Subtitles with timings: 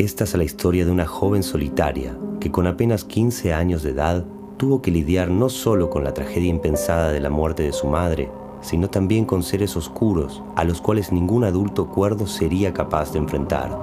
[0.00, 4.24] Esta es la historia de una joven solitaria que con apenas 15 años de edad
[4.56, 8.30] tuvo que lidiar no solo con la tragedia impensada de la muerte de su madre,
[8.62, 13.78] sino también con seres oscuros a los cuales ningún adulto cuerdo sería capaz de enfrentar.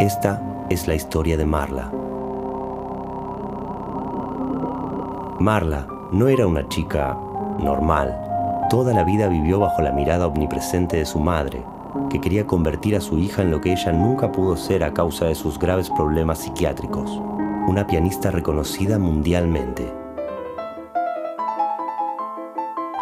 [0.00, 1.92] Esta es la historia de Marla.
[5.38, 7.14] Marla no era una chica
[7.62, 8.18] normal.
[8.70, 11.62] Toda la vida vivió bajo la mirada omnipresente de su madre,
[12.10, 15.26] que quería convertir a su hija en lo que ella nunca pudo ser a causa
[15.26, 17.10] de sus graves problemas psiquiátricos,
[17.66, 19.92] una pianista reconocida mundialmente.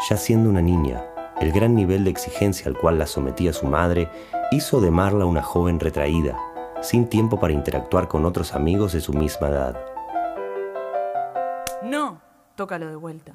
[0.08, 1.02] Ya siendo una niña,
[1.40, 4.08] el gran nivel de exigencia al cual la sometía su madre
[4.50, 6.36] hizo de Marla una joven retraída,
[6.80, 9.76] sin tiempo para interactuar con otros amigos de su misma edad.
[11.82, 12.20] No,
[12.54, 13.34] tócalo de vuelta.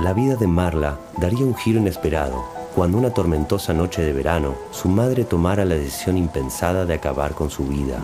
[0.00, 4.88] La vida de Marla daría un giro inesperado cuando una tormentosa noche de verano su
[4.88, 7.98] madre tomara la decisión impensada de acabar con su vida.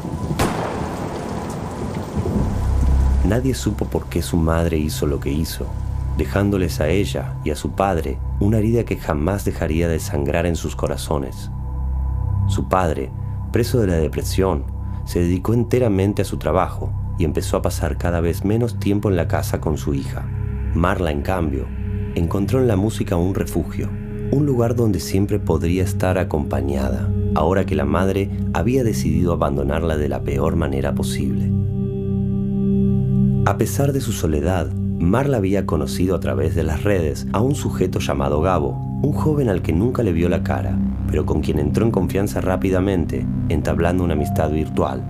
[3.25, 5.69] Nadie supo por qué su madre hizo lo que hizo,
[6.19, 10.56] dejándoles a ella y a su padre una herida que jamás dejaría de sangrar en
[10.56, 11.53] sus corazones.
[12.48, 13.12] Su padre,
[13.53, 14.64] preso de la depresión,
[15.05, 19.14] se dedicó enteramente a su trabajo y empezó a pasar cada vez menos tiempo en
[19.14, 20.27] la casa con su hija.
[20.75, 21.69] Marla, en cambio,
[22.16, 23.88] encontró en la música un refugio,
[24.30, 30.08] un lugar donde siempre podría estar acompañada, ahora que la madre había decidido abandonarla de
[30.08, 31.50] la peor manera posible.
[33.47, 37.55] A pesar de su soledad, Marla había conocido a través de las redes a un
[37.55, 38.70] sujeto llamado Gabo,
[39.03, 40.78] un joven al que nunca le vio la cara,
[41.11, 45.03] pero con quien entró en confianza rápidamente, entablando una amistad virtual.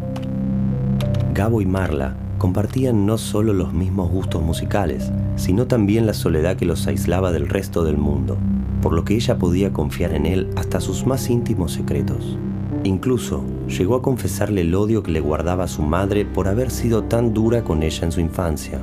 [1.33, 6.67] Gabo y Marla compartían no solo los mismos gustos musicales, sino también la soledad que
[6.67, 8.37] los aislaba del resto del mundo,
[8.83, 12.39] por lo que ella podía confiar en él hasta sus más íntimos secretos.
[12.85, 17.33] Incluso llegó a confesarle el odio que le guardaba su madre por haber sido tan
[17.33, 18.83] dura con ella en su infancia.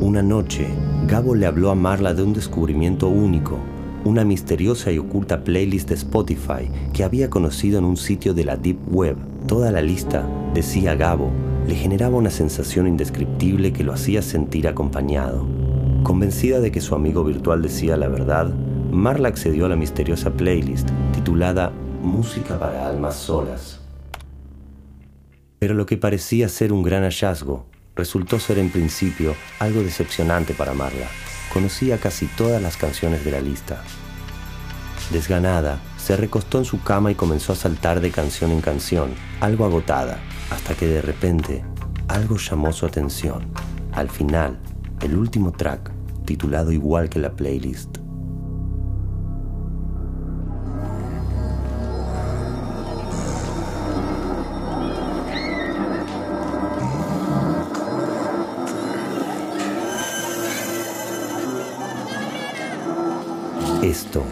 [0.00, 0.66] Una noche,
[1.08, 3.58] Gabo le habló a Marla de un descubrimiento único,
[4.04, 8.56] una misteriosa y oculta playlist de Spotify que había conocido en un sitio de la
[8.56, 9.16] Deep Web.
[9.46, 11.30] Toda la lista, decía Gabo,
[11.66, 15.63] le generaba una sensación indescriptible que lo hacía sentir acompañado.
[16.04, 18.52] Convencida de que su amigo virtual decía la verdad,
[18.92, 21.72] Marla accedió a la misteriosa playlist titulada
[22.02, 23.80] Música para almas solas.
[25.58, 27.64] Pero lo que parecía ser un gran hallazgo
[27.96, 31.08] resultó ser en principio algo decepcionante para Marla.
[31.50, 33.82] Conocía casi todas las canciones de la lista.
[35.10, 39.08] Desganada, se recostó en su cama y comenzó a saltar de canción en canción,
[39.40, 40.18] algo agotada,
[40.50, 41.64] hasta que de repente
[42.08, 43.46] algo llamó su atención.
[43.92, 44.58] Al final,
[45.00, 45.93] el último track,
[46.24, 47.98] titulado igual que la playlist.
[63.82, 64.22] Esto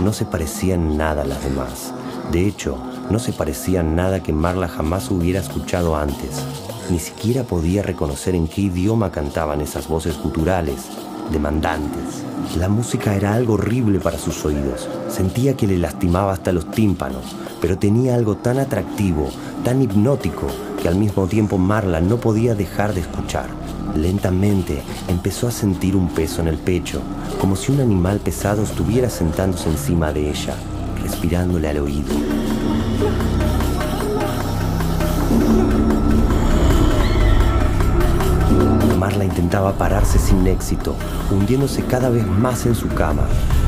[0.00, 1.92] no se parecía en nada a las demás.
[2.32, 2.78] De hecho,
[3.10, 6.42] no se parecía en nada que Marla jamás hubiera escuchado antes.
[6.90, 10.88] Ni siquiera podía reconocer en qué idioma cantaban esas voces guturales,
[11.32, 12.22] demandantes.
[12.56, 14.88] La música era algo horrible para sus oídos.
[15.08, 17.24] Sentía que le lastimaba hasta los tímpanos,
[17.60, 19.30] pero tenía algo tan atractivo,
[19.64, 20.46] tan hipnótico,
[20.80, 23.46] que al mismo tiempo Marla no podía dejar de escuchar.
[23.96, 27.00] Lentamente empezó a sentir un peso en el pecho,
[27.40, 30.54] como si un animal pesado estuviera sentándose encima de ella,
[31.02, 32.12] respirándole al oído.
[39.32, 40.94] Intentaba pararse sin éxito,
[41.30, 43.22] hundiéndose cada vez más en su cama,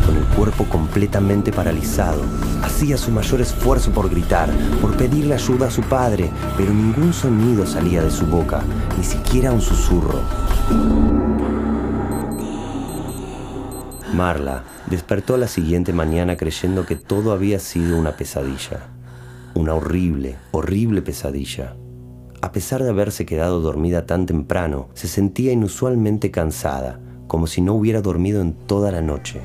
[0.04, 2.20] con el cuerpo completamente paralizado.
[2.62, 4.50] Hacía su mayor esfuerzo por gritar,
[4.82, 8.60] por pedirle ayuda a su padre, pero ningún sonido salía de su boca,
[8.98, 10.20] ni siquiera un susurro.
[14.12, 18.80] Marla despertó la siguiente mañana creyendo que todo había sido una pesadilla.
[19.54, 21.74] Una horrible, horrible pesadilla.
[22.44, 27.72] A pesar de haberse quedado dormida tan temprano, se sentía inusualmente cansada, como si no
[27.72, 29.40] hubiera dormido en toda la noche.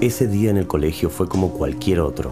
[0.00, 2.30] Ese día en el colegio fue como cualquier otro.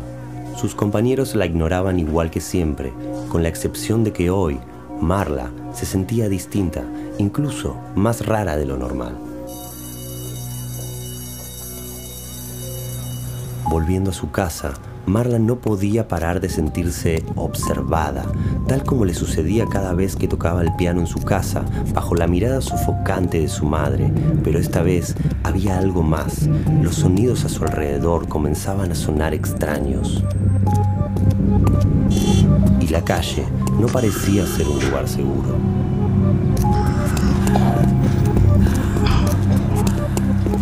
[0.56, 2.93] Sus compañeros la ignoraban igual que siempre,
[3.29, 4.61] con la excepción de que hoy
[5.00, 6.84] Marla se sentía distinta,
[7.19, 9.19] incluso más rara de lo normal.
[13.69, 14.73] Volviendo a su casa,
[15.07, 18.25] Marla no podía parar de sentirse observada,
[18.69, 22.29] tal como le sucedía cada vez que tocaba el piano en su casa, bajo la
[22.29, 24.13] mirada sofocante de su madre.
[24.45, 26.49] Pero esta vez había algo más.
[26.83, 30.23] Los sonidos a su alrededor comenzaban a sonar extraños.
[32.81, 33.45] Y la calle
[33.81, 35.57] no parecía ser un lugar seguro.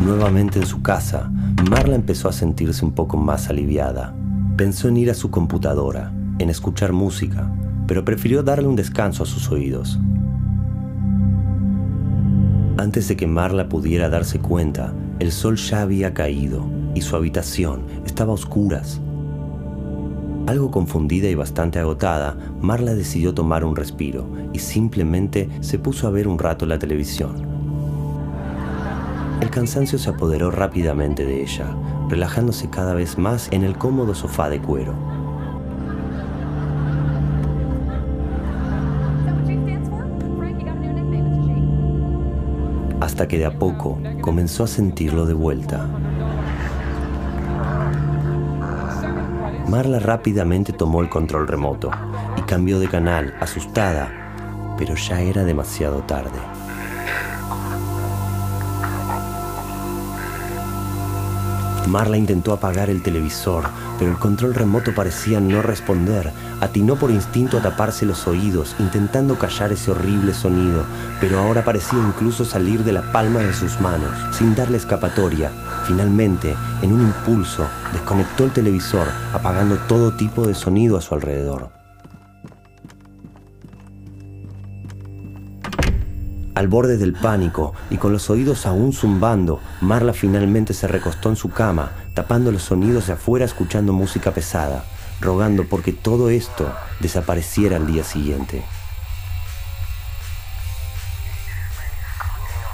[0.02, 1.30] Nuevamente en su casa,
[1.70, 4.14] Marla empezó a sentirse un poco más aliviada.
[4.60, 7.50] Pensó en ir a su computadora, en escuchar música,
[7.86, 9.98] pero prefirió darle un descanso a sus oídos.
[12.76, 17.86] Antes de que Marla pudiera darse cuenta, el sol ya había caído y su habitación
[18.04, 19.00] estaba a oscuras.
[20.46, 26.10] Algo confundida y bastante agotada, Marla decidió tomar un respiro y simplemente se puso a
[26.10, 27.49] ver un rato la televisión.
[29.40, 31.74] El cansancio se apoderó rápidamente de ella,
[32.08, 34.94] relajándose cada vez más en el cómodo sofá de cuero.
[43.00, 45.86] Hasta que de a poco comenzó a sentirlo de vuelta.
[49.68, 51.90] Marla rápidamente tomó el control remoto
[52.36, 56.59] y cambió de canal, asustada, pero ya era demasiado tarde.
[61.88, 63.64] Marla intentó apagar el televisor,
[63.98, 66.30] pero el control remoto parecía no responder.
[66.60, 70.84] Atinó por instinto a taparse los oídos, intentando callar ese horrible sonido,
[71.20, 75.50] pero ahora parecía incluso salir de la palma de sus manos, sin darle escapatoria.
[75.86, 81.79] Finalmente, en un impulso, desconectó el televisor, apagando todo tipo de sonido a su alrededor.
[86.60, 91.36] Al borde del pánico y con los oídos aún zumbando, Marla finalmente se recostó en
[91.36, 94.84] su cama, tapando los sonidos de afuera escuchando música pesada,
[95.22, 96.70] rogando porque todo esto
[97.00, 98.62] desapareciera al día siguiente.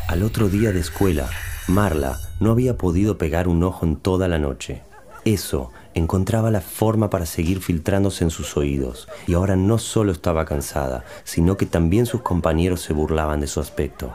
[0.08, 1.30] Al otro día de escuela,
[1.68, 4.82] Marla no había podido pegar un ojo en toda la noche.
[5.24, 10.44] Eso encontraba la forma para seguir filtrándose en sus oídos, y ahora no solo estaba
[10.44, 14.12] cansada, sino que también sus compañeros se burlaban de su aspecto.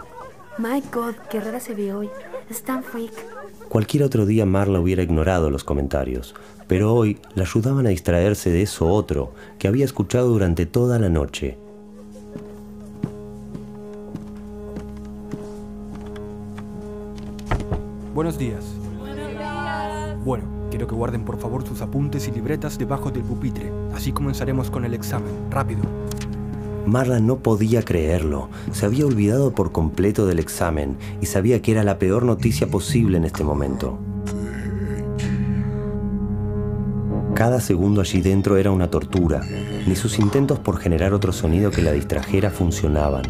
[0.59, 2.09] My God, qué rara se ve hoy.
[2.49, 3.11] Es tan freak.
[3.67, 6.35] Cualquier otro día Marla hubiera ignorado los comentarios,
[6.67, 11.09] pero hoy la ayudaban a distraerse de eso otro que había escuchado durante toda la
[11.09, 11.57] noche.
[18.13, 18.63] Buenos días.
[20.23, 23.71] Bueno, quiero que guarden por favor sus apuntes y libretas debajo del pupitre.
[23.93, 25.31] Así comenzaremos con el examen.
[25.51, 25.81] Rápido.
[26.87, 28.49] Marla no podía creerlo.
[28.71, 33.17] Se había olvidado por completo del examen y sabía que era la peor noticia posible
[33.17, 33.99] en este momento.
[37.35, 39.41] Cada segundo allí dentro era una tortura.
[39.85, 43.23] Ni sus intentos por generar otro sonido que la distrajera funcionaban.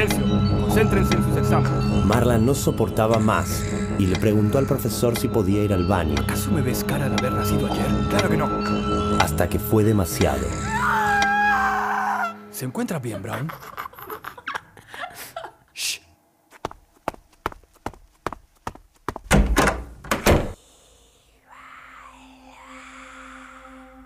[0.00, 0.24] Silencio.
[0.62, 2.06] Concéntrense en sus exámenes.
[2.06, 3.62] Marla no soportaba más
[3.98, 7.16] y le preguntó al profesor si podía ir al baño, ¿Acaso me ves cara de
[7.16, 7.86] haber nacido ayer?
[8.08, 8.48] Claro que no.
[9.20, 10.46] hasta que fue demasiado.
[12.50, 13.48] ¿Se encuentra bien, Brown?
[15.74, 16.00] Shh.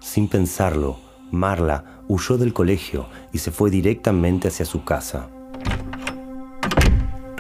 [0.01, 0.99] Sin pensarlo,
[1.31, 5.29] Marla huyó del colegio y se fue directamente hacia su casa.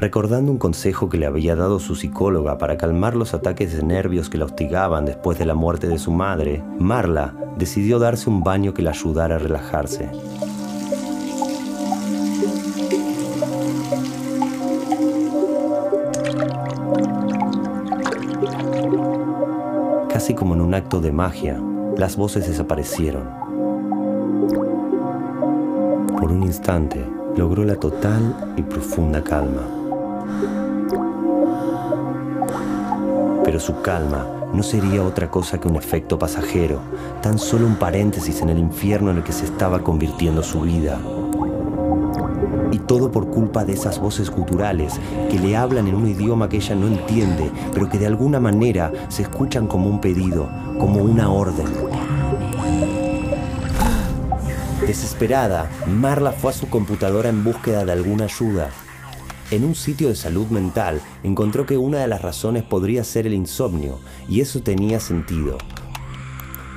[0.04, 4.28] Recordando un consejo que le había dado su psicóloga para calmar los ataques de nervios
[4.28, 8.74] que la hostigaban después de la muerte de su madre, Marla decidió darse un baño
[8.74, 10.10] que la ayudara a relajarse.
[20.10, 21.58] Casi como en un acto de magia,
[21.96, 23.26] las voces desaparecieron.
[26.20, 27.02] Por un instante
[27.38, 29.83] logró la total y profunda calma.
[33.44, 36.80] Pero su calma no sería otra cosa que un efecto pasajero,
[37.22, 40.98] tan solo un paréntesis en el infierno en el que se estaba convirtiendo su vida.
[42.72, 44.94] Y todo por culpa de esas voces guturales
[45.30, 48.92] que le hablan en un idioma que ella no entiende, pero que de alguna manera
[49.08, 51.66] se escuchan como un pedido, como una orden.
[54.86, 58.70] Desesperada, Marla fue a su computadora en búsqueda de alguna ayuda.
[59.54, 63.34] En un sitio de salud mental encontró que una de las razones podría ser el
[63.34, 65.58] insomnio, y eso tenía sentido.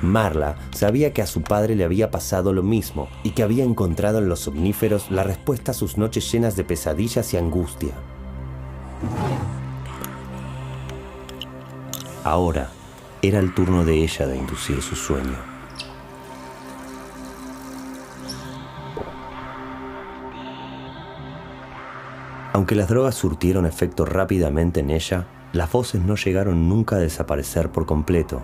[0.00, 4.18] Marla sabía que a su padre le había pasado lo mismo y que había encontrado
[4.18, 7.94] en los somníferos la respuesta a sus noches llenas de pesadillas y angustia.
[12.22, 12.70] Ahora
[13.22, 15.57] era el turno de ella de inducir su sueño.
[22.52, 27.70] Aunque las drogas surtieron efecto rápidamente en ella, las voces no llegaron nunca a desaparecer
[27.70, 28.42] por completo,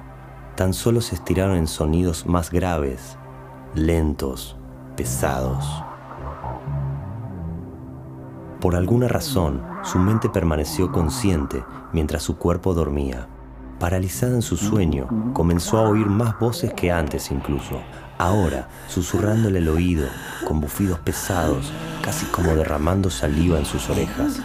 [0.57, 3.19] tan solo se estiraron en sonidos más graves,
[3.75, 4.57] lentos,
[4.97, 5.85] pesados.
[8.61, 13.29] Por alguna razón, su mente permaneció consciente mientras su cuerpo dormía.
[13.79, 17.81] Paralizada en su sueño, comenzó a oír más voces que antes incluso,
[18.17, 20.07] ahora susurrándole el oído,
[20.47, 21.71] con bufidos pesados,
[22.05, 24.41] casi como derramando saliva en sus orejas.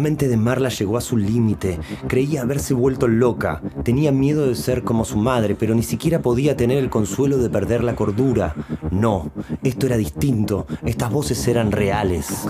[0.00, 1.78] Mente de Marla llegó a su límite.
[2.08, 3.62] Creía haberse vuelto loca.
[3.84, 7.50] Tenía miedo de ser como su madre, pero ni siquiera podía tener el consuelo de
[7.50, 8.54] perder la cordura.
[8.90, 9.30] No,
[9.62, 10.66] esto era distinto.
[10.84, 12.46] Estas voces eran reales.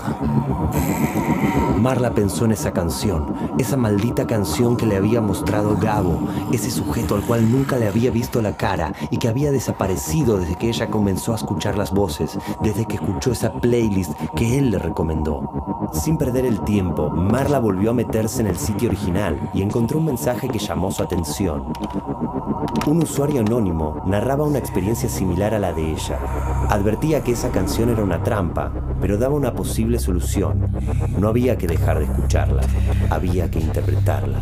[1.81, 7.15] Marla pensó en esa canción, esa maldita canción que le había mostrado Gabo, ese sujeto
[7.15, 10.91] al cual nunca le había visto la cara y que había desaparecido desde que ella
[10.91, 15.89] comenzó a escuchar las voces, desde que escuchó esa playlist que él le recomendó.
[15.91, 20.05] Sin perder el tiempo, Marla volvió a meterse en el sitio original y encontró un
[20.05, 21.73] mensaje que llamó su atención.
[22.87, 26.19] Un usuario anónimo narraba una experiencia similar a la de ella.
[26.69, 30.67] Advertía que esa canción era una trampa, pero daba una posible solución.
[31.17, 32.61] No había que dejar de escucharla,
[33.09, 34.39] había que interpretarla.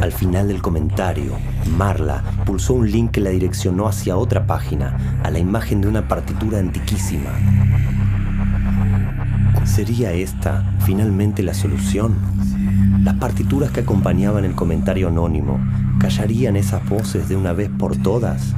[0.00, 1.32] Al final del comentario,
[1.76, 6.08] Marla pulsó un link que la direccionó hacia otra página, a la imagen de una
[6.08, 7.30] partitura antiquísima.
[9.64, 12.16] ¿Sería esta finalmente la solución?
[13.04, 15.58] Las partituras que acompañaban el comentario anónimo
[15.98, 18.54] callarían esas voces de una vez por todas.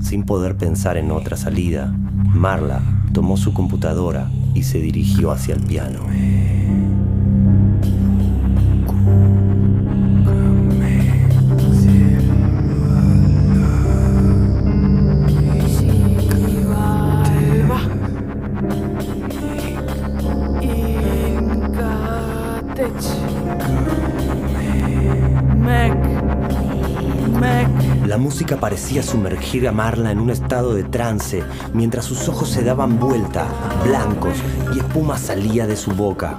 [0.00, 1.94] Sin poder pensar en otra salida,
[2.34, 2.80] Marla
[3.12, 6.00] tomó su computadora y se dirigió hacia el piano.
[28.78, 31.42] Parecía sumergir a Marla en un estado de trance
[31.74, 33.48] mientras sus ojos se daban vuelta,
[33.84, 34.38] blancos,
[34.72, 36.38] y espuma salía de su boca.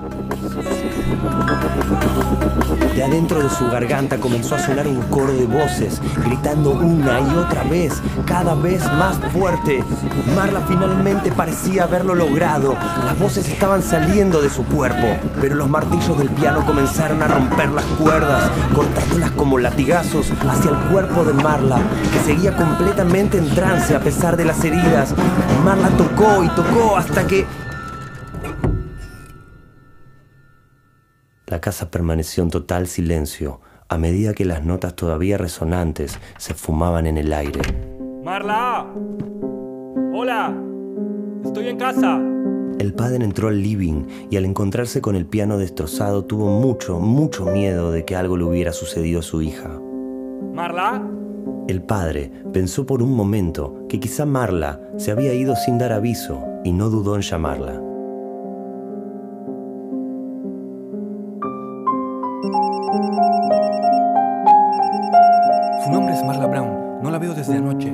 [2.95, 7.35] De adentro de su garganta comenzó a sonar un coro de voces, gritando una y
[7.37, 9.83] otra vez, cada vez más fuerte.
[10.35, 12.75] Marla finalmente parecía haberlo logrado.
[13.05, 15.07] Las voces estaban saliendo de su cuerpo,
[15.39, 20.77] pero los martillos del piano comenzaron a romper las cuerdas, cortándolas como latigazos hacia el
[20.91, 21.79] cuerpo de Marla,
[22.11, 25.13] que seguía completamente en trance a pesar de las heridas.
[25.63, 27.47] Marla tocó y tocó hasta que
[31.49, 37.07] La casa permaneció en total silencio a medida que las notas todavía resonantes se fumaban
[37.07, 37.61] en el aire.
[38.23, 38.85] ¡Marla!
[40.13, 40.55] ¡Hola!
[41.43, 42.21] ¡Estoy en casa!
[42.77, 47.45] El padre entró al living y al encontrarse con el piano destrozado tuvo mucho, mucho
[47.45, 49.71] miedo de que algo le hubiera sucedido a su hija.
[50.53, 51.03] ¿Marla?
[51.67, 56.45] El padre pensó por un momento que quizá Marla se había ido sin dar aviso
[56.63, 57.88] y no dudó en llamarla.
[67.49, 67.63] Brown.
[67.63, 67.93] No la veo desde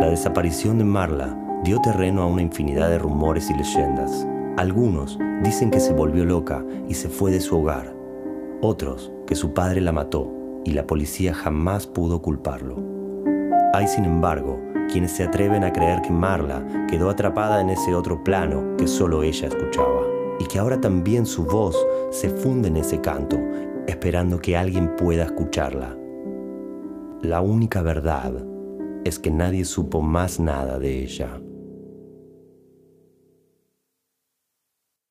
[0.00, 4.26] La desaparición de Marla dio terreno a una infinidad de rumores y leyendas.
[4.56, 7.94] Algunos dicen que se volvió loca y se fue de su hogar.
[8.60, 10.30] Otros que su padre la mató
[10.64, 12.76] y la policía jamás pudo culparlo.
[13.74, 14.60] Hay, sin embargo,
[14.92, 19.22] quienes se atreven a creer que Marla quedó atrapada en ese otro plano que solo
[19.22, 20.02] ella escuchaba
[20.38, 21.76] y que ahora también su voz
[22.10, 23.38] se funde en ese canto,
[23.86, 26.01] esperando que alguien pueda escucharla.
[27.22, 28.32] La única verdad
[29.04, 31.40] es que nadie supo más nada de ella.